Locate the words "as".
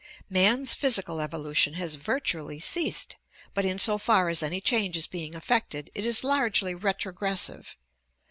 4.29-4.41